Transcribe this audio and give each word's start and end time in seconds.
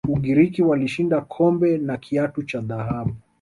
ugiriki 0.09 0.63
walishinda 0.63 1.21
kombe 1.21 1.77
na 1.77 1.97
kiatu 1.97 2.43
cha 2.43 2.61
dhahabu 2.61 3.15